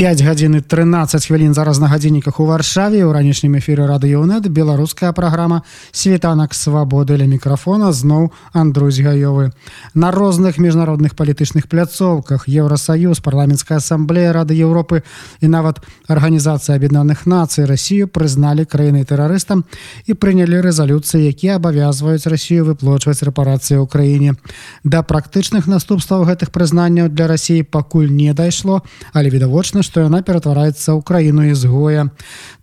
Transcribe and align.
5 0.00 0.22
гадзін 0.22 0.62
13 0.62 1.26
хвілін 1.26 1.54
зараз 1.54 1.78
на 1.78 1.86
гадзінніках 1.86 2.40
у 2.40 2.46
варшаве. 2.46 3.04
У 3.04 3.12
ранішнім 3.12 3.60
эфіры 3.60 3.84
радыёнет 3.84 4.48
беларуская 4.48 5.12
праграма 5.12 5.60
світанак 5.92 6.56
свабоды 6.56 7.20
ля 7.20 7.28
мікрафона 7.28 7.92
зноў 7.92 8.32
Андрусь 8.56 8.96
гаёвы 8.96 9.52
на 9.92 10.10
розных 10.10 10.56
міжнародных 10.56 11.12
палітычных 11.12 11.68
пляцоўках 11.68 12.48
Еўросаюз 12.48 13.20
парламенцкая 13.20 13.76
асамблея 13.76 14.32
рады 14.32 14.56
Еўропы 14.56 15.02
і 15.44 15.48
нават 15.52 15.84
арганізацыя 16.08 16.80
аб'яднаных 16.80 17.26
нацый 17.28 17.68
Росію 17.68 18.08
прызналі 18.08 18.64
краінай 18.64 19.04
тэрарыстам 19.04 19.68
і 20.08 20.16
прынялі 20.16 20.64
рэзалюцыі 20.64 21.28
якія 21.28 21.60
абавязваюць 21.60 22.24
Росію 22.24 22.64
выплочваць 22.64 23.20
рэпарацыі 23.20 23.76
ў 23.76 23.84
краіне. 23.84 24.32
Да 24.80 25.04
практычных 25.04 25.68
наступстваў 25.68 26.24
гэтых 26.24 26.56
прызнанняў 26.56 27.12
для 27.12 27.28
Росіі 27.28 27.68
пакуль 27.68 28.08
не 28.08 28.32
дайшло 28.32 28.80
але 29.12 29.28
відавочна 29.28 29.84
што 29.90 30.06
яна 30.06 30.22
ператвараецца 30.22 30.94
ў 30.94 31.02
краіну 31.02 31.50
ізгоя. 31.50 32.14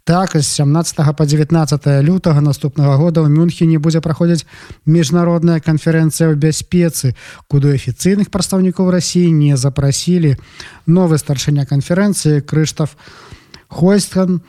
Так 0.08 0.40
з 0.40 0.48
17 0.48 1.04
по 1.12 1.26
19 1.28 1.52
лютага 2.08 2.40
наступнага 2.40 2.96
года 2.96 3.20
ў 3.20 3.28
Мюнхене 3.28 3.84
будзе 3.84 4.00
праходзіць 4.00 4.48
міжнародная 4.88 5.60
канферэнцыя 5.60 6.32
ў 6.32 6.40
бяспецы, 6.40 7.20
куды 7.52 7.76
афіцыйных 7.76 8.32
прадстаўнікоў 8.32 8.88
рассіі 8.96 9.36
не 9.36 9.60
запрасілі. 9.60 10.40
Новы 10.88 11.20
старшыня 11.20 11.68
канферэнцыі 11.68 12.40
Крыштаф 12.48 12.96
Хойстхан, 13.68 14.40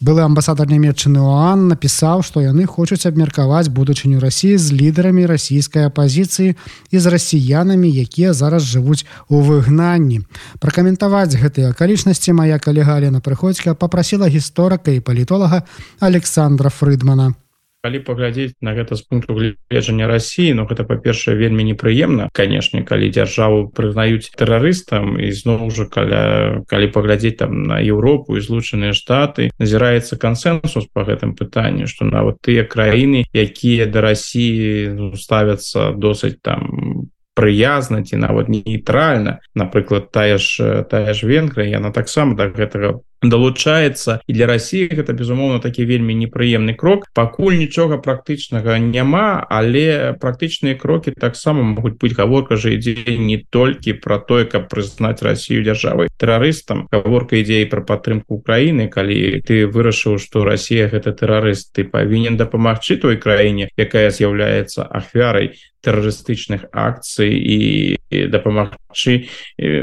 былы 0.00 0.22
амбасадар 0.22 0.68
нямметчыны 0.70 1.18
Оан 1.22 1.66
напісаў, 1.72 2.22
што 2.22 2.42
яны 2.44 2.66
хочуць 2.66 3.06
абмеркаваць 3.10 3.72
будучыню 3.72 4.22
рассіі 4.22 4.56
з 4.56 4.78
лідарамі 4.78 5.26
расійскай 5.26 5.88
апазіцыі 5.90 6.54
і 6.54 6.96
з 6.98 7.06
расіянамі, 7.06 7.90
якія 7.90 8.32
зараз 8.32 8.62
жывуць 8.62 9.06
у 9.28 9.42
выгнанні. 9.42 10.22
Пракаментаваць 10.62 11.34
гэтыя 11.34 11.74
акалічнасці 11.74 12.38
мая 12.38 12.62
калега 12.62 12.94
Алена 12.94 13.20
прыходзька 13.20 13.74
попрасіла 13.74 14.30
гісторыка 14.30 14.94
і 14.94 15.02
палітолага 15.02 15.64
Александра 15.98 16.70
Фрыдмана 16.70 17.34
калі 17.82 18.02
паглядзець 18.02 18.58
на 18.60 18.74
гэта 18.74 18.98
з 18.98 19.02
пункту 19.06 19.38
гледжання 19.38 20.10
Росіі 20.10 20.54
но 20.54 20.62
ну, 20.62 20.68
гэта 20.68 20.82
па-першае 20.82 21.38
вельмі 21.38 21.62
непрыемна 21.62 22.26
канешне 22.34 22.82
калі 22.82 23.10
дзяржаву 23.14 23.70
прызнаюць 23.70 24.34
тэрарыстам 24.34 25.14
і 25.22 25.30
зноў 25.30 25.70
уже 25.70 25.86
каля 25.86 26.64
калі 26.66 26.90
паглядзець 26.90 27.38
там 27.38 27.62
на 27.70 27.78
Еўропу 27.78 28.34
і 28.34 28.42
злучаныя 28.42 28.92
штаты. 28.92 29.54
Назіраецца 29.62 30.18
кансенсус 30.18 30.90
по 30.90 31.06
гэтым 31.06 31.38
пытанню 31.38 31.86
что 31.86 32.04
нават 32.04 32.42
тыя 32.42 32.66
краіны 32.66 33.22
якія 33.30 33.86
да 33.86 34.02
Росіі 34.02 34.90
ну, 34.98 35.14
ставяцца 35.14 35.94
досыць 35.94 36.42
там 36.42 37.06
прыязна 37.38 38.02
ці 38.02 38.18
нават 38.18 38.50
нейтральна 38.50 39.38
напрыклад 39.54 40.10
тая 40.10 40.42
ж 40.42 40.82
тая 40.90 41.14
ж 41.14 41.22
венгрыя 41.22 41.78
яна 41.78 41.94
таксама 41.94 42.34
да 42.34 42.50
гэтага 42.50 43.06
далучаецца 43.22 44.20
і 44.26 44.32
для 44.32 44.46
Росіі 44.46 44.88
гэта 44.94 45.12
безумоўна 45.12 45.58
такі 45.58 45.84
вельмі 45.84 46.14
непрыемны 46.14 46.74
крок. 46.74 47.06
Пакуль 47.14 47.58
нічога 47.58 47.98
практычнага 47.98 48.78
няма 48.78 49.42
але 49.50 50.14
практычныя 50.20 50.78
крокі 50.78 51.12
таксама 51.16 51.62
могуць 51.62 51.98
быць. 51.98 52.14
Гаворка 52.18 52.56
же 52.56 52.74
ідзе 52.74 53.18
не 53.18 53.42
толькі 53.50 53.98
про 53.98 54.18
тое 54.18 54.44
каб 54.44 54.68
прызнаць 54.68 55.22
Россию 55.22 55.62
дзяржавай 55.62 56.08
тэрарыстам. 56.16 56.86
Гаворка 56.92 57.38
ідзеі 57.38 57.66
пра 57.66 57.82
падтрымку 57.82 58.38
Украіны. 58.38 58.88
Калі 58.88 59.42
ты 59.42 59.66
вырашыў 59.66 60.18
что 60.18 60.44
Россия 60.44 60.88
гэта 60.88 61.12
тэрарыст 61.12 61.74
ты 61.74 61.84
павінен 61.84 62.36
дапамагчы 62.36 62.96
той 62.96 63.18
краіне 63.18 63.68
якая 63.76 64.10
з'яўляецца 64.10 64.86
ахвярай 64.86 65.58
тэрарыстычных 65.82 66.66
акцый 66.72 67.38
і 67.38 67.96
дапамагчы 68.10 69.30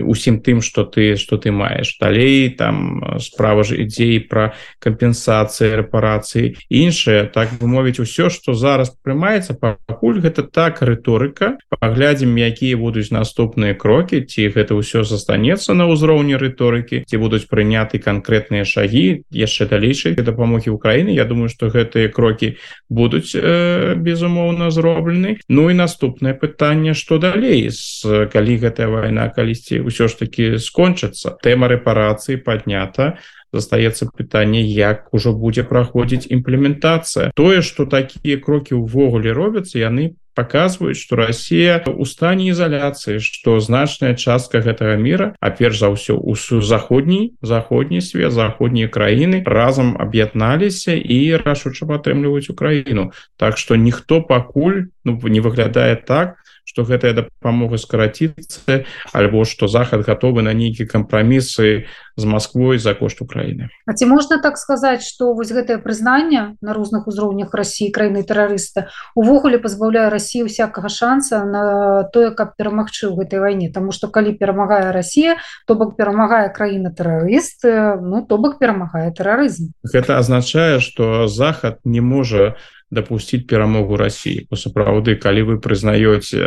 усім 0.03 0.41
тым 0.43 0.61
что 0.61 0.83
ты 0.83 1.15
что 1.15 1.37
ты 1.37 1.51
маеш. 1.51 1.97
Далей 1.99 2.49
там 2.49 3.19
справа 3.31 3.63
ж 3.63 3.81
ідзеі 3.81 4.27
пра 4.29 4.53
кампенсацыі 4.79 5.81
рэпарацыі 5.81 6.55
іншае. 6.69 7.27
Так 7.33 7.57
бы 7.59 7.67
мовіць 7.67 7.99
усё 7.99 8.29
что 8.29 8.53
зараз 8.53 8.93
прымаецца 9.01 9.57
пакуль 9.57 10.21
гэта 10.21 10.43
так 10.45 10.81
рыторыка. 10.81 11.57
Паглядзім 11.69 12.35
якія 12.37 12.77
будуць 12.77 13.11
наступныя 13.11 13.73
крокі 13.73 14.21
ці 14.21 14.49
гэта 14.53 14.77
ўсё 14.77 15.03
застанецца 15.03 15.73
на 15.73 15.89
ўзроўні 15.89 16.37
рыторыкі 16.37 17.03
ці 17.05 17.15
будуць 17.17 17.49
прыняты 17.49 17.97
канкрэтныя 17.99 18.65
шагі 18.65 19.25
яшчэ 19.31 19.65
далейшай 19.69 20.15
дапамогі 20.15 20.69
Украіны 20.69 21.15
Я 21.15 21.25
думаю 21.25 21.49
что 21.49 21.69
гэтыя 21.69 22.09
крокі 22.09 22.57
будуць 22.89 23.35
э, 23.35 23.95
безумоўна 23.95 24.71
зроблены. 24.71 25.37
Ну 25.49 25.69
і 25.69 25.73
наступнае 25.73 26.33
пытанне 26.33 26.93
что 26.93 27.17
далей 27.17 27.69
з 27.69 28.27
калі 28.31 28.57
гэтая 28.57 28.87
вайна 28.87 29.29
калісьці 29.29 29.81
ўсё 29.85 30.07
ж 30.07 30.19
таки 30.19 30.57
скончыцца. 30.57 31.37
Тэма 31.41 31.67
рэпарацыі 31.71 32.41
поднята 32.43 33.14
застаецца 33.53 34.11
пытанне 34.11 34.61
як 34.61 35.09
ужо 35.13 35.33
будзе 35.33 35.63
праходзіць 35.63 36.27
імплементацыя. 36.29 37.31
Тое 37.35 37.61
что 37.61 37.85
такія 37.85 38.37
крокі 38.37 38.81
ўвогуле 38.81 39.31
робяцца 39.31 39.79
яны 39.79 40.15
показваюць 40.35 40.99
что 40.99 41.15
Россия 41.15 41.81
у 41.87 42.05
стане 42.05 42.51
ізаляцыі 42.51 43.23
что 43.23 43.59
значная 43.63 44.13
частка 44.13 44.59
гэтага 44.59 44.99
мира 44.99 45.33
а 45.39 45.49
перш 45.49 45.79
за 45.79 45.89
ўсё 45.95 46.19
у 46.19 46.35
заходній 46.35 47.33
заходні 47.41 48.03
свет 48.03 48.35
заходнія 48.35 48.91
краіны 48.91 49.41
разам 49.47 49.95
аб'ядналіся 49.95 50.93
і 50.93 51.39
рашуча 51.39 51.87
падтрымліваюць 51.87 52.51
Украіну. 52.51 53.11
Так 53.37 53.57
что 53.57 53.75
ніхто 53.75 54.21
пакуль 54.21 54.91
ну, 55.05 55.15
не 55.23 55.39
выглядае 55.39 55.95
так 55.95 56.35
что 56.75 56.83
гэтая 56.83 57.15
дапамога 57.15 57.79
скараціцца 57.79 58.83
альбо 59.15 59.47
что 59.47 59.71
захад 59.71 60.03
готовы 60.03 60.43
на 60.43 60.51
нейкія 60.51 60.83
кампрамісы 60.91 61.87
з 62.19 62.23
Москвой 62.27 62.83
за 62.83 62.91
кошт 62.99 63.21
Украины 63.23 63.71
А 63.87 63.95
ці 63.95 64.05
можна 64.11 64.43
так 64.43 64.59
сказаць 64.59 65.07
что 65.07 65.31
вось 65.31 65.55
гэтае 65.55 65.79
прызнанне 65.79 66.59
на 66.59 66.73
розных 66.75 67.07
узроўнях 67.07 67.55
России 67.55 67.95
краіны 67.95 68.27
тэрарыста 68.27 68.91
увогуле 69.15 69.55
пазбаўляе 69.55 70.11
Россию 70.11 70.51
всякага 70.51 70.91
шанса 70.91 71.47
на 71.47 72.03
тое 72.11 72.35
каб 72.35 72.59
перамагчы 72.59 73.07
ў 73.07 73.23
гэтай 73.23 73.39
вайне? 73.39 73.71
Тому 73.71 73.95
что 73.95 74.11
калі 74.11 74.35
перамагае 74.35 74.91
Россия 74.91 75.39
то 75.63 75.79
бок 75.79 75.95
перамагае 75.95 76.51
краіна 76.51 76.91
тэрарыст 76.91 77.63
ну 78.03 78.19
то 78.27 78.35
бок 78.35 78.59
перамагае 78.59 79.15
тэрарызм. 79.15 79.71
Гэта 79.87 80.19
азначае 80.19 80.83
что 80.83 81.31
захад 81.31 81.79
не 81.87 82.03
можа 82.03 82.59
не 82.91 82.95
допусціць 82.95 83.45
перамогу 83.47 83.97
Росіі 83.97 84.47
сапраўды 84.53 85.15
калі 85.15 85.41
вы 85.49 85.55
прызнаёце 85.59 86.39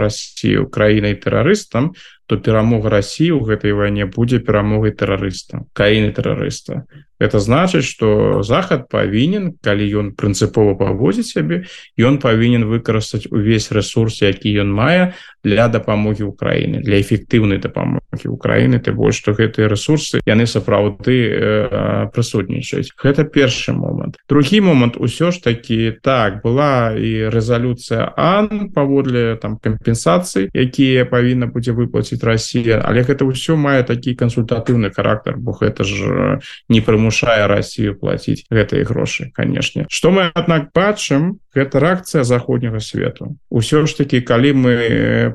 Россию 0.00 0.68
краінай 0.72 1.14
тэрарыстам 1.14 1.92
то 2.26 2.38
перамога 2.38 2.88
Росіі 2.88 3.36
ў 3.36 3.40
гэтай 3.46 3.72
вайне 3.72 4.06
будзе 4.06 4.38
перамогай 4.38 4.92
тэрарыста 4.92 5.66
краіны 5.72 6.12
тэрарыста 6.12 6.86
это 7.22 7.38
значыць 7.38 7.86
что 7.86 8.42
захад 8.42 8.88
павінен 8.90 9.54
калі 9.62 9.86
ён 10.02 10.06
прынцыпова 10.18 10.74
павозіць 10.74 11.30
сябе 11.30 11.62
ён 11.98 12.18
павінен 12.18 12.66
выкарыстаць 12.66 13.30
увесь 13.30 13.70
ресурс 13.70 14.22
які 14.22 14.50
ён 14.66 14.74
мае 14.74 15.14
для 15.44 15.68
дапамогі 15.68 16.26
Украіны 16.26 16.82
для 16.82 16.98
эфектыўнай 16.98 17.62
дапамогі 17.62 18.26
Украіны 18.26 18.82
ты 18.82 18.92
больш 18.92 19.22
што 19.22 19.34
гэтыя 19.38 19.70
ресурсы 19.70 20.18
яны 20.26 20.46
сапраўды 20.46 21.16
э, 21.30 22.10
прысутнічаюць 22.10 22.90
гэта 22.98 23.22
першы 23.24 23.72
момант 23.72 24.18
другі 24.28 24.60
момант 24.60 24.98
усё 24.98 25.30
ж 25.30 25.42
таки 25.42 25.94
так 26.02 26.42
была 26.42 26.94
і 26.98 27.30
рэзалюцыя 27.30 28.14
Ан 28.16 28.74
паводле 28.74 29.38
там 29.38 29.58
кампенсацыі 29.62 30.50
якія 30.50 31.06
павінна 31.06 31.46
будзе 31.46 31.70
выплаціць 31.70 32.21
Россия. 32.22 32.80
Але 32.80 33.02
гэта 33.02 33.24
ўсё 33.24 33.56
мае 33.56 33.82
такі 33.82 34.14
кансультатыўны 34.14 34.90
характар 34.90 35.36
бо 35.36 35.52
гэта 35.52 35.84
ж 35.84 36.40
не 36.68 36.80
прымушае 36.80 37.46
Россию 37.46 37.98
платіць 37.98 38.44
гэтыя 38.50 38.84
грошы 38.84 39.30
канешне 39.34 39.86
что 39.90 40.10
мы 40.10 40.30
аднак 40.34 40.72
бачым 40.72 41.40
гэта 41.54 41.80
рэакцыя 41.80 42.24
заходняга 42.24 42.80
свету 42.80 43.36
ўсё 43.50 43.86
ж 43.86 43.96
таки 43.96 44.20
калі 44.20 44.50
мы 44.52 44.74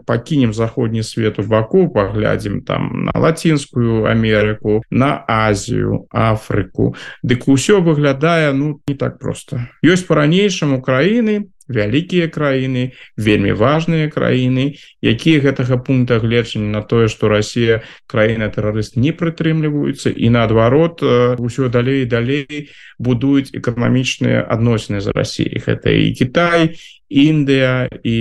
пакінем 0.06 0.54
заходні 0.54 1.04
свет 1.04 1.40
у 1.40 1.44
баку 1.44 1.88
паглядзім 1.90 2.62
там 2.64 3.06
на 3.06 3.14
лацінскую 3.16 4.10
Амерыку 4.10 4.84
на 4.90 5.24
Азію 5.28 6.08
Афрыку 6.12 6.96
дык 7.24 7.48
усё 7.48 7.82
выглядае 7.82 8.54
ну 8.54 8.82
не 8.88 8.96
так 8.96 9.20
просто. 9.20 9.68
Ёсць 9.84 10.08
по-ранейшаму 10.08 10.82
краіны 10.82 11.50
вялікія 11.68 12.28
краіны 12.28 12.98
вельмі 13.18 13.52
важныя 13.52 14.10
краіны 14.10 14.80
якія 15.04 15.44
гэтага 15.44 15.78
пункта 15.78 16.20
гледжання 16.20 16.80
на 16.80 16.82
тое 16.82 17.08
что 17.08 17.28
Россия 17.28 17.84
краіна 18.08 18.50
тэрарыст 18.50 18.98
не 18.98 19.12
прытрымліваюцца 19.12 20.10
і 20.10 20.28
наадварот 20.30 21.04
ўсё 21.38 21.70
далей 21.70 22.06
далей 22.06 22.72
будуюць 23.00 23.54
эканамічныя 23.54 24.44
адносіны 24.44 25.02
за 25.02 25.12
Россией 25.12 25.60
гэта 25.60 25.92
і 25.92 26.14
Китай 26.16 26.78
Індыя 27.08 27.88
і 28.04 28.16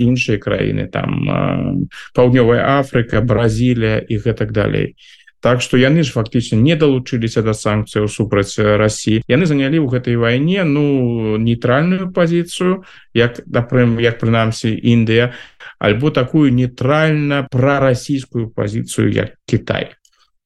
іншыя 0.00 0.40
краіны 0.40 0.88
там 0.88 1.28
паўднёвая 2.16 2.80
Афрыка 2.80 3.20
Бразілія 3.20 4.00
і 4.00 4.16
гэтак 4.16 4.52
далей 4.52 4.96
Так 5.40 5.62
что 5.62 5.76
яны 5.80 6.02
ж 6.04 6.12
фактычна 6.12 6.56
не 6.60 6.76
далучыліся 6.76 7.40
да 7.42 7.56
санкцыяў 7.56 8.08
супраць 8.12 8.56
Росіі 8.60 9.24
яны 9.24 9.48
занялі 9.48 9.80
ў 9.80 9.88
гэтай 9.88 10.16
вайне 10.20 10.64
ну 10.64 11.36
нейтральную 11.40 12.12
пазіцыю 12.12 12.84
як 13.16 13.40
напрым 13.48 13.96
як 14.00 14.20
прынамсі 14.20 14.76
Індыя 14.76 15.32
альбо 15.80 16.12
такую 16.12 16.52
нейтральна 16.52 17.48
прарасійскую 17.48 18.52
пазіцыю 18.52 19.08
як 19.08 19.40
Китай 19.48 19.96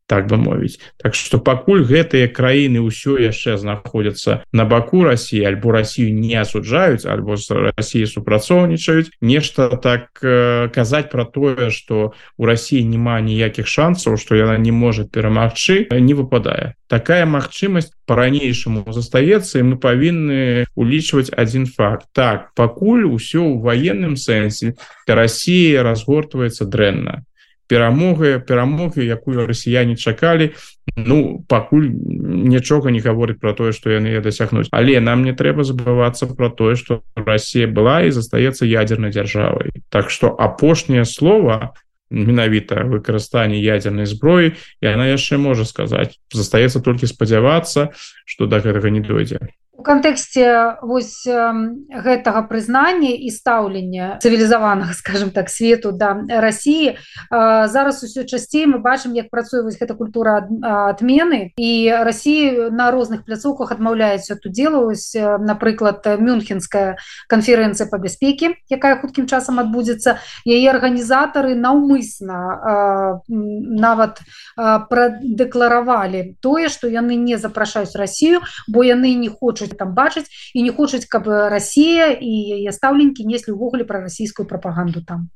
так 0.06 0.26
бы 0.28 0.36
мовіць. 0.36 0.78
Так 0.96 1.14
что 1.14 1.38
пакуль 1.38 1.84
гэтыя 1.84 2.28
краіны 2.28 2.84
ўсё 2.84 3.16
яшчэ 3.16 3.56
знаходзяцца 3.56 4.44
на 4.52 4.64
баку 4.68 5.04
Росіі 5.04 5.48
альбо 5.48 5.72
Россию 5.72 6.12
не 6.12 6.36
асуджаюць 6.36 7.08
альбо 7.08 7.36
Россией 7.76 8.06
супрацоўнічаюць 8.06 9.10
нешта 9.20 9.68
так 9.80 10.12
э, 10.22 10.68
казаць 10.68 11.10
про 11.10 11.24
тое 11.24 11.70
что 11.70 12.12
у 12.36 12.44
России 12.44 12.84
няма 12.84 13.20
ніякіх 13.20 13.66
шансаў 13.66 14.20
что 14.20 14.36
яна 14.36 14.58
не 14.58 14.72
может 14.72 15.10
перамагчы 15.10 15.88
не 15.90 16.14
выпадае. 16.14 16.76
Такая 16.88 17.24
магчымасць 17.24 17.96
по-ранейшаму 18.04 18.84
застаецца 18.92 19.58
і 19.58 19.72
мы 19.72 19.76
павінны 19.80 20.68
улічваць 20.76 21.32
один 21.32 21.64
факт. 21.64 22.12
Так 22.12 22.52
пакуль 22.54 23.08
усё 23.08 23.40
ў 23.40 23.56
военным 23.64 24.20
сэнсе 24.20 24.76
Россия 25.08 25.82
разгортваецца 25.82 26.68
дрэнна 26.68 27.24
перамога 27.66 28.38
перамоги 28.38 29.04
якую 29.04 29.46
расіяне 29.46 29.96
чакалі. 29.96 30.52
Ну 30.96 31.44
пакуль 31.48 31.88
нічога 31.88 32.90
не 32.90 33.00
гаворыць 33.00 33.40
про 33.40 33.52
тое 33.52 33.72
что 33.72 33.90
яны 33.90 34.20
дасягнуць. 34.20 34.68
Але 34.70 35.00
нам 35.00 35.24
не 35.24 35.32
трэба 35.32 35.64
забывацца 35.64 36.26
про 36.26 36.50
тое 36.50 36.76
что 36.76 37.02
Россия 37.16 37.66
была 37.66 38.04
і 38.04 38.10
застаецца 38.10 38.66
ядерной 38.66 39.10
дзяржавай. 39.10 39.72
Так 39.88 40.10
что 40.10 40.34
апошняе 40.36 41.04
слово 41.04 41.74
менавіта 42.10 42.84
выкарыстанне 42.84 43.58
ядерной 43.58 44.06
зброі 44.06 44.54
і 44.80 44.86
она 44.86 45.08
яшчэ 45.08 45.38
можа 45.38 45.64
сказаць. 45.64 46.20
Застаецца 46.32 46.80
толькі 46.80 47.06
спадзявацца 47.06 47.90
что 48.24 48.46
до 48.46 48.60
гэтага 48.60 48.90
не 48.90 49.00
дойдзе 49.00 49.40
у 49.76 49.82
кантэксце 49.82 50.78
вось 50.82 51.26
гэтага 51.26 52.42
прызнання 52.46 53.10
і 53.10 53.28
стаўлення 53.30 54.18
цывілізаванага 54.22 54.94
скажем 55.00 55.30
так 55.30 55.50
свету 55.50 55.92
да 55.92 56.14
Росіі 56.28 56.96
зараз 57.30 58.02
усё 58.06 58.24
часцей 58.24 58.66
мы 58.66 58.78
бачым 58.78 59.14
як 59.14 59.30
працуе 59.30 59.62
вось 59.62 59.78
гэта 59.78 59.94
культура 59.94 60.46
адмены. 60.62 61.52
І 61.58 61.90
Росіі 61.90 62.70
на 62.70 62.90
розных 62.90 63.24
пляцоўках 63.24 63.72
адмаўляецца 63.72 64.36
тут 64.36 64.52
делаюсь 64.52 65.14
напрыклад 65.18 66.06
мюнхенская 66.06 66.96
канферэнцыя 67.28 67.90
по 67.90 67.98
бяспеке 67.98 68.54
якая 68.70 68.96
хуткім 69.02 69.26
часам 69.26 69.58
адбудзецца. 69.58 70.18
Яе 70.46 70.70
арганізатары 70.70 71.54
наўмысна 71.58 73.20
нават 73.28 74.22
прадэкларавалі 74.56 76.38
тое 76.40 76.68
што 76.68 76.86
яны 76.88 77.18
не 77.18 77.36
запрашаюць 77.38 77.96
Росію 77.98 78.40
бо 78.68 78.84
яны 78.86 79.14
не 79.18 79.28
хочуць 79.28 79.63
хочуць 79.64 79.78
там 79.78 79.94
бачыць 79.94 80.28
і 80.54 80.62
не 80.62 80.72
хочуць 80.72 81.06
каб 81.08 81.26
Росія 81.26 82.12
і 82.12 82.32
яе 82.60 82.72
стаўленькі 82.72 83.24
неслі 83.24 83.56
ўвогуле 83.56 83.84
пра 83.84 84.04
расійскую 84.04 84.46
прапаганду 84.46 85.02
там 85.04 85.30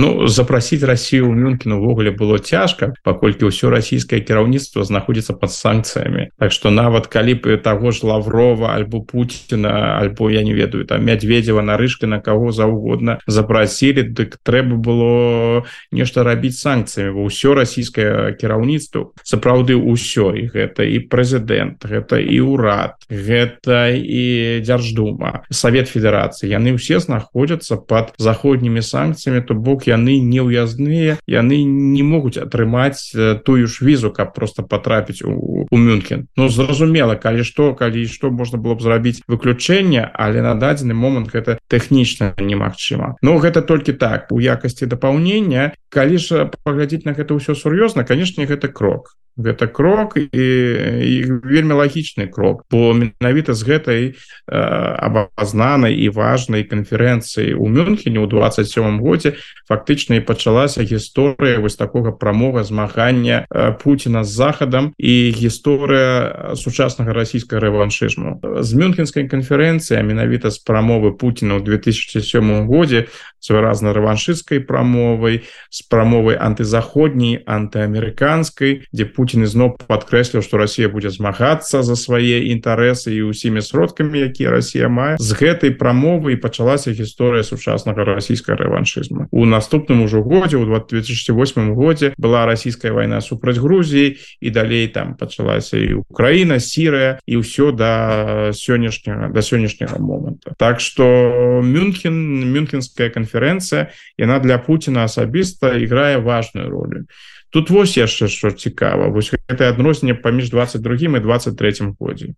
Ну 0.00 0.26
запрасіць 0.26 0.80
Россию 0.88 1.28
ў 1.28 1.36
Мюнкін 1.36 1.76
увогуле 1.76 2.08
было 2.08 2.40
цяжка 2.40 2.96
паколькі 3.04 3.52
ўсё 3.52 3.68
расійскае 3.68 4.24
кіраўніцтва 4.24 4.80
знаходзіцца 4.88 5.36
под 5.36 5.52
санкцыямі 5.52 6.32
Так 6.40 6.56
что 6.56 6.72
нават 6.72 7.04
калі 7.04 7.36
бы 7.44 7.60
таго 7.60 7.92
ж 7.92 8.08
лаврова 8.08 8.72
альбо 8.72 9.04
Путина 9.04 10.00
альбо 10.00 10.32
я 10.32 10.40
не 10.40 10.56
ведаю 10.56 10.88
там 10.88 11.04
мядзведзева 11.04 11.60
нарыжка 11.60 12.08
на 12.08 12.16
кого 12.16 12.48
заўгодна 12.48 13.20
запрасілі 13.28 14.08
дык 14.16 14.40
трэба 14.40 14.80
было 14.80 15.68
нешта 15.92 16.24
рабіць 16.24 16.56
санкцыямі 16.56 17.20
ўсё 17.28 17.52
расійскае 17.52 18.40
кіраўніцтва 18.40 19.12
сапраўды 19.20 19.76
ўсё 19.76 20.32
і 20.32 20.48
гэта 20.48 20.80
і 20.80 21.12
прэзідэнт 21.12 21.84
гэта 21.84 22.24
і 22.24 22.40
ўрад 22.40 22.96
гэта 23.12 23.92
і 23.92 24.64
дзярждума 24.64 25.44
Савет 25.52 25.92
Федерацыі 25.92 26.48
яны 26.48 26.80
ўсе 26.80 27.04
знаходзяцца 27.04 27.76
под 27.76 28.16
заходнімі 28.16 28.80
санкцыямі 28.80 29.44
то 29.44 29.52
бок 29.52 29.89
яны 29.90 30.18
не 30.22 30.40
ўязныя 30.40 31.18
яны 31.26 31.58
не 31.66 32.02
могуць 32.06 32.38
атрымаць 32.38 33.10
тую 33.44 33.66
ж 33.66 33.84
візу 33.84 34.14
каб 34.14 34.32
просто 34.34 34.62
потрапіць 34.62 35.22
у, 35.26 35.66
у 35.66 35.76
мюнхен. 35.76 36.26
Ну 36.36 36.48
зразумела 36.48 37.18
калі 37.18 37.44
што 37.44 37.74
калі 37.74 38.06
што 38.06 38.30
можна 38.30 38.58
было 38.62 38.78
б 38.78 38.86
зрабіць 38.86 39.22
выключэнне 39.26 40.06
але 40.14 40.42
на 40.46 40.54
дадзены 40.54 40.94
момант 40.94 41.34
гэта 41.34 41.58
тэхнічна 41.68 42.34
немагчыма. 42.38 43.16
Ну 43.22 43.38
гэта 43.42 43.62
толькі 43.62 43.98
так 43.98 44.30
у 44.30 44.40
якасці 44.40 44.86
дапаўнення. 44.86 45.72
Калі 45.90 46.18
ж 46.18 46.46
паглядзець 46.62 47.04
на 47.04 47.12
гэта 47.18 47.34
ўсё 47.34 47.58
сур'ёзна 47.58 48.06
канешне 48.06 48.46
гэта 48.46 48.70
крок 48.70 49.19
гэта 49.38 49.66
крок 49.66 50.16
і, 50.16 50.26
і 50.34 51.14
вельмі 51.46 51.78
лагічны 51.80 52.26
крок 52.26 52.66
бо 52.70 52.92
менавіта 52.92 53.54
з 53.54 53.62
гэтай 53.62 54.02
э, 54.10 54.14
абазнанай 54.50 55.94
і 55.94 56.10
важнай 56.10 56.66
канферэнцыі 56.66 57.54
у 57.54 57.70
мюнхене 57.70 58.18
ў 58.18 58.26
27 58.26 59.00
годзе 59.00 59.38
фактычна 59.70 60.18
і 60.18 60.26
пачалася 60.26 60.82
гісторыя 60.82 61.62
вось 61.62 61.78
такога 61.78 62.12
прамога 62.12 62.64
змагання 62.64 63.46
э, 63.48 63.72
Пуціна 63.78 64.24
з 64.24 64.30
захадам 64.34 64.92
і 64.98 65.14
гісторыя 65.30 66.52
сучаснага 66.56 67.14
расійскага 67.14 67.70
рэваншызму. 67.70 68.42
З 68.60 68.70
мюнхенскай 68.74 69.28
канферэнцыі 69.30 70.02
менавіта 70.02 70.50
з 70.50 70.58
прамовы 70.58 71.14
Пуціна 71.14 71.56
ў 71.58 71.64
2007 71.64 72.66
годзе 72.66 73.08
з 73.40 73.46
выразнай 73.48 73.96
рэваншысцкай 73.96 74.60
прамовай 74.60 75.46
з 75.70 75.80
прамовай 75.88 76.36
антызаходняй 76.36 77.40
антыамерыканскай 77.46 78.84
дзе 78.92 79.04
Пуін 79.06 79.19
Путін 79.20 79.44
ізноў 79.44 79.76
падкрэсліў 79.84 80.40
што 80.40 80.56
Росія 80.56 80.88
будзе 80.88 81.12
змагацца 81.12 81.84
за 81.84 81.92
свае 82.00 82.40
інтарэсы 82.56 83.12
і 83.12 83.28
ўсімі 83.28 83.60
сродкамі 83.60 84.24
якія 84.32 84.56
Росія 84.56 84.88
мае 84.88 85.20
з 85.20 85.36
гэтай 85.36 85.76
прамовы 85.76 86.32
і 86.32 86.40
пачалася 86.40 86.96
гісторыя 86.96 87.44
сучаснага 87.44 88.08
расійскага 88.08 88.64
рэваншызму 88.64 89.28
у 89.28 89.44
наступным 89.44 90.00
ужо 90.08 90.24
годзе 90.24 90.56
у 90.56 90.64
2008 90.64 91.74
годзе 91.76 92.14
была 92.16 92.46
расійская 92.48 92.96
вайна 92.96 93.20
супраць 93.20 93.60
Грузіі 93.60 94.16
і 94.40 94.50
далей 94.50 94.88
там 94.88 95.14
пачалася 95.14 95.76
і 95.76 96.00
Украіна 96.08 96.60
сірая 96.60 97.20
і 97.26 97.44
ўсё 97.44 97.72
да 97.76 98.52
сённяшняга 98.56 99.28
да 99.28 99.40
сённяшняга 99.40 99.98
моманта. 99.98 100.54
Так 100.56 100.80
что 100.80 101.60
мюнхен 101.62 102.48
мюнхенская 102.52 103.10
канферэнцыя 103.10 103.92
яна 104.16 104.38
для 104.38 104.58
Путина 104.58 105.04
асабіста 105.04 105.76
іграе 105.76 106.18
важную 106.18 106.70
ролю 106.70 107.04
тут 107.50 107.70
вось 107.70 107.96
яшчэ 107.96 108.28
що 108.28 108.50
цікава. 108.50 109.08
Вось 109.08 109.34
гэта 109.34 109.68
адносіне 109.68 110.14
паміж 110.14 110.50
22 110.50 110.94
і 111.16 111.20
23 111.20 111.72
годзе. 111.98 112.34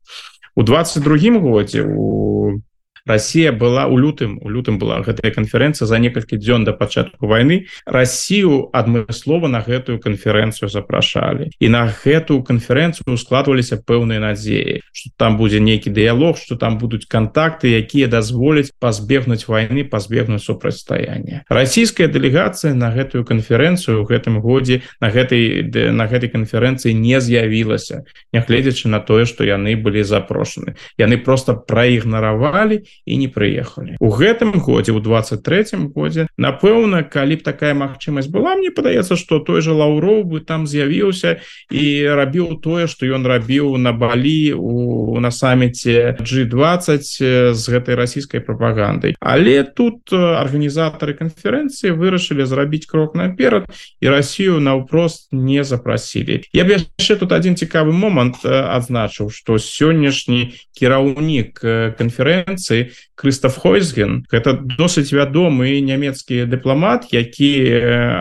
У 0.55 0.63
22 0.63 1.41
годзе 1.41 1.83
у 1.83 2.61
Россия 3.07 3.51
была 3.53 3.87
у 3.87 3.99
лютым 3.99 4.39
у 4.41 4.49
лютым 4.49 4.79
была 4.79 5.01
гэтая 5.03 5.33
канферэнцыя 5.33 5.87
за 5.87 5.99
некалькі 5.99 6.37
дзён 6.39 6.65
до 6.65 6.73
пачатку 6.73 7.27
войны 7.27 7.67
Россию 7.85 8.71
адмыслова 8.73 9.49
на 9.49 9.61
гэтую 9.61 9.99
канферэнцыю 9.99 10.69
запрашалі. 10.69 11.51
І 11.59 11.69
на 11.69 11.91
гэтую 11.91 12.43
канферэнцыю 12.47 13.17
складваліся 13.19 13.83
пэўныя 13.83 14.23
надзеі 14.23 14.81
что 14.93 15.11
там 15.17 15.37
будзе 15.37 15.59
нейкі 15.59 15.91
дыялог 15.91 16.39
что 16.39 16.57
там 16.57 16.79
будуць 16.79 17.07
контакты 17.11 17.75
якія 17.75 18.07
дазволяць 18.07 18.71
пазбегнуць 18.79 19.49
войны 19.51 19.83
пазбегнуць 19.85 20.47
супрацьстаяння 20.47 21.43
расійская 21.49 22.07
дэлегацыя 22.07 22.75
на 22.75 22.95
гэтую 22.95 23.25
канферэнцыю 23.25 24.03
у 24.03 24.07
гэтым 24.07 24.39
годзе 24.41 24.83
на 25.01 25.11
гэтай 25.11 25.67
на 25.91 26.07
гэтай 26.07 26.31
канферэнцыі 26.31 26.95
не 26.95 27.19
з'явілася 27.21 28.07
нягледзячы 28.33 28.89
на 28.89 29.01
тое 29.01 29.27
что 29.27 29.45
яны 29.45 29.75
былі 29.77 30.03
запрошаны. 30.07 30.77
Яны 30.99 31.19
просто 31.19 31.55
праігнаравалі 31.55 32.85
і 33.05 33.19
не 33.19 33.29
прыехалі. 33.29 33.97
У 33.99 34.11
гэтым 34.15 34.59
годзе 34.63 34.93
у 34.93 35.01
23 35.01 35.91
годзе 35.95 36.27
напэўна 36.39 37.03
калі 37.03 37.37
б 37.37 37.43
такая 37.43 37.75
магчымасць 37.75 38.31
была 38.31 38.55
мне 38.55 38.71
падаецца 38.71 39.17
что 39.17 39.39
той 39.39 39.61
же 39.63 39.75
лаўроў 39.75 40.23
бы 40.25 40.41
там 40.41 40.67
з'явіўся 40.67 41.43
і 41.71 41.85
рабіў 42.07 42.63
тое 42.63 42.87
что 42.87 43.07
ён 43.07 43.27
рабіў 43.27 43.77
на 43.77 43.93
балі 43.93 44.55
у 44.55 45.19
на 45.19 45.31
саміце 45.31 46.17
G20 46.23 47.55
з 47.55 47.63
гэтай 47.69 47.95
расійскай 47.95 48.41
прапагандай. 48.41 49.15
Але 49.21 49.63
тут 49.65 50.13
арганізатары 50.13 51.15
канферэнцыі 51.19 51.95
вырашылі 51.99 52.47
зрабіць 52.47 52.87
крок 52.87 53.15
наперад 53.15 53.67
і 54.01 54.07
Россию 54.09 54.61
наўпрост 54.61 55.33
не 55.33 55.65
запрасілі. 55.65 56.47
Я 56.53 56.65
б 56.65 56.79
яшчэ 56.79 57.19
тут 57.19 57.33
один 57.33 57.59
цікавы 57.59 57.93
момант 57.93 58.47
адзначыў 58.47 59.31
что 59.31 59.59
сённяшні 59.59 60.55
кіраўнік 60.75 61.61
канферэнцыі 61.99 62.82
Крыстоф 63.15 63.57
Хойзген 63.63 64.27
гэта 64.31 64.59
досыць 64.59 65.13
вядомы 65.15 65.81
нямецкі 65.81 66.45
дыпламат 66.51 67.13
які 67.15 67.51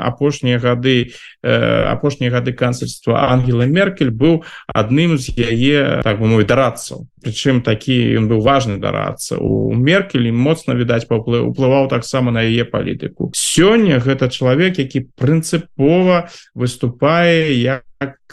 апошнія 0.06 0.60
гады 0.60 1.14
апошнія 1.42 2.32
гады 2.32 2.54
канцельства 2.54 3.32
Ангела 3.32 3.66
Меркель 3.66 4.12
быў 4.12 4.44
адным 4.68 5.18
з 5.18 5.34
яе 5.36 6.02
так 6.04 6.20
бы 6.20 6.28
мой 6.28 6.46
дарадцаў. 6.46 7.08
Прычым 7.22 7.62
такі 7.62 7.96
ён 8.18 8.26
быў 8.30 8.42
важны 8.42 8.78
дарацца 8.82 9.38
у 9.38 9.74
Меркелі 9.74 10.32
моцна 10.32 10.74
відаць 10.74 11.06
паўплы 11.06 11.42
уплываў 11.46 11.90
таксама 11.90 12.32
на 12.32 12.42
яе 12.42 12.66
палітыку 12.66 13.32
сёння 13.38 14.02
гэта 14.02 14.30
чалавек 14.30 14.80
які 14.80 15.06
прынцыпова 15.18 16.30
выступае 16.56 17.54
як 17.58 17.86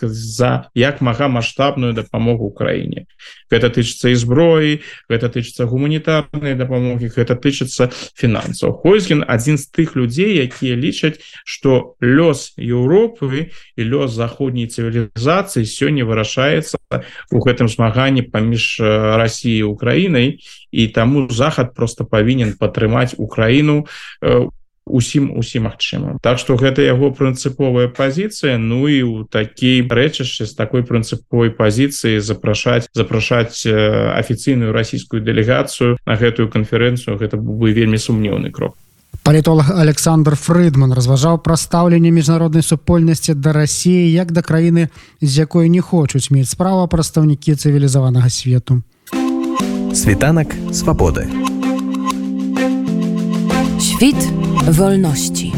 за 0.02 0.70
як 0.75 1.00
мага 1.00 1.28
маштабную 1.28 1.92
дапамогу 1.92 2.46
Украіне 2.46 3.06
гэта 3.50 3.68
тычыцца 3.72 4.12
і 4.12 4.16
зброі 4.16 4.72
гэта 5.10 5.28
тычыцца 5.28 5.66
гуманітарнай 5.66 6.54
дапамогі 6.54 7.08
гэта 7.12 7.34
тычыцца 7.34 7.90
фінансаў. 8.14 8.78
Хойзген 8.84 9.25
адзін 9.26 9.58
з 9.58 9.66
тых 9.68 9.96
людзей 9.96 10.38
якія 10.44 10.76
лічаць 10.76 11.20
што 11.44 11.96
лёс 12.00 12.54
Еўропы 12.56 13.50
і 13.76 13.82
лёс 13.82 14.12
заходняй 14.12 14.68
цывілізацыі 14.68 15.64
сёння 15.64 16.04
вырашаецца 16.04 16.78
у 17.32 17.38
гэтым 17.42 17.68
змаганні 17.68 18.22
паміж 18.22 18.80
Росіяй 18.80 19.66
Украінай 19.66 20.40
і 20.70 20.82
таму 20.88 21.28
захад 21.30 21.75
просто 21.75 22.04
павінен 22.04 22.56
падтрымаць 22.56 23.14
Украіну 23.18 23.88
у 24.22 24.57
усім 24.88 25.37
усім 25.37 25.68
магчымым 25.68 26.18
Так 26.23 26.38
что 26.38 26.57
гэта 26.57 26.83
яго 26.83 27.12
прынцыповая 27.12 27.88
пазіцыя 27.88 28.59
Ну 28.59 28.88
і 28.88 29.02
у 29.02 29.25
такі 29.25 29.85
рэчышчы 29.85 30.47
з 30.49 30.54
такой 30.57 30.83
прынцыповой 30.83 31.50
пазіцыі 31.52 32.21
запрашаць 32.21 32.88
запрашаць 32.95 33.66
афіцыйную 33.68 34.73
расійскую 34.73 35.23
дэлегацыю 35.23 35.99
на 36.07 36.14
гэтую 36.16 36.49
канферэнцыю. 36.49 37.18
Гэта 37.18 37.37
бы 37.37 37.73
вельмі 37.73 37.99
сумнеўны 37.99 38.50
крок. 38.50 38.76
Палітолог 39.23 39.71
Александр 39.71 40.37
Фрыдман 40.37 40.92
разважаў 40.92 41.38
пра 41.45 41.57
стаўленне 41.57 42.11
міжнароднай 42.11 42.62
супольнасці 42.62 43.35
да 43.35 43.52
рассіі 43.52 44.12
як 44.12 44.33
да 44.33 44.40
краіны 44.40 44.88
з 45.21 45.38
якой 45.38 45.68
не 45.68 45.80
хочуць 45.80 46.30
мець 46.30 46.49
справа 46.49 46.87
прадстаўнікі 46.87 47.54
цывілізаванага 47.54 48.30
свету. 48.30 48.83
Світанак 49.92 50.54
свабоды. 50.73 51.28
Świt 53.80 54.16
wolności. 54.72 55.52